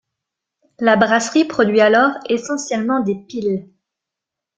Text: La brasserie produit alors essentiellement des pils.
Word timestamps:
La 0.79 0.95
brasserie 0.95 1.45
produit 1.45 1.79
alors 1.79 2.13
essentiellement 2.27 3.01
des 3.03 3.13
pils. 3.13 3.69